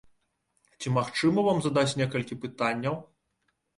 Ці 0.79 0.93
магчыма 0.95 1.39
вам 1.47 1.61
задаць 1.65 1.93
некалькі 2.03 2.39
пытанняў? 2.47 2.95